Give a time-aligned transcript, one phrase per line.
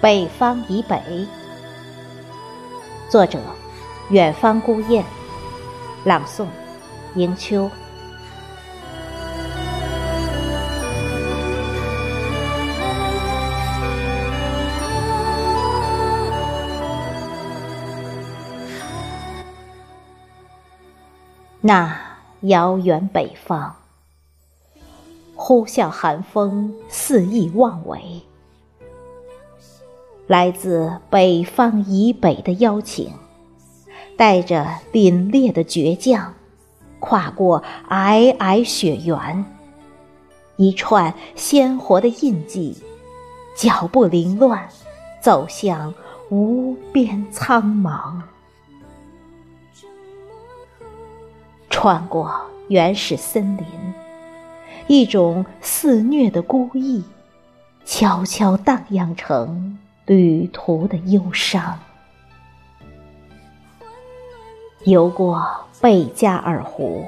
[0.00, 1.26] 北方以北，
[3.10, 3.40] 作者：
[4.10, 5.04] 远方孤雁，
[6.04, 6.46] 朗诵：
[7.16, 7.68] 迎秋。
[21.60, 22.00] 那
[22.42, 23.74] 遥远北方，
[25.34, 28.22] 呼啸寒风肆意妄为。
[30.28, 33.10] 来自北方以北的邀请，
[34.14, 36.34] 带着凛冽的倔强，
[37.00, 39.42] 跨过皑皑雪原，
[40.56, 42.76] 一串鲜活的印记，
[43.56, 44.68] 脚步凌乱，
[45.18, 45.94] 走向
[46.28, 48.20] 无边苍茫，
[51.70, 53.64] 穿过原始森林，
[54.88, 57.02] 一种肆虐的孤意，
[57.86, 59.78] 悄悄荡漾成。
[60.08, 61.78] 旅途的忧伤，
[64.84, 65.46] 游过
[65.82, 67.04] 贝加尔湖，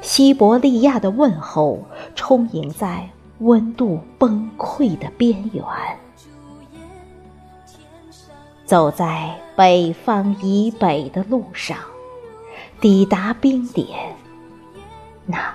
[0.00, 1.84] 西伯利亚的问候
[2.16, 5.64] 充盈在温度崩溃的边缘。
[8.64, 11.78] 走在北方以北的路上，
[12.80, 14.16] 抵达冰点，
[15.24, 15.54] 那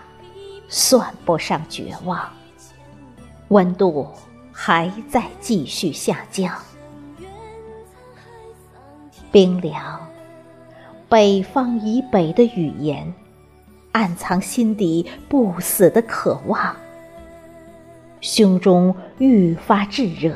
[0.70, 2.18] 算不上绝望，
[3.50, 4.08] 温度。
[4.60, 6.52] 还在继续下降，
[9.32, 10.00] 冰凉。
[11.08, 13.14] 北方以北的语言，
[13.92, 16.76] 暗藏心底不死的渴望，
[18.20, 20.36] 胸中愈发炙热，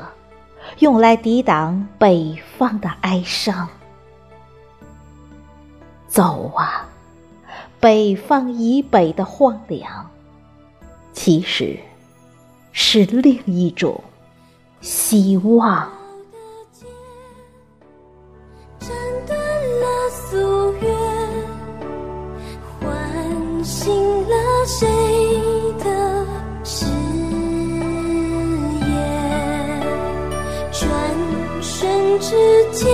[0.80, 3.68] 用来抵挡北方的哀伤。
[6.08, 6.88] 走啊，
[7.80, 10.12] 北方以北的荒凉，
[11.12, 11.80] 其实
[12.72, 14.00] 是另一种。
[14.82, 15.88] 希望。
[18.80, 18.90] 斩
[19.28, 19.38] 断
[19.80, 19.86] 了
[20.32, 20.90] 夙愿，
[22.80, 23.94] 唤醒
[24.28, 24.88] 了谁
[25.84, 25.86] 的
[26.64, 26.86] 誓
[28.88, 28.92] 言？
[30.72, 30.82] 转
[31.62, 32.30] 瞬之
[32.72, 32.90] 间，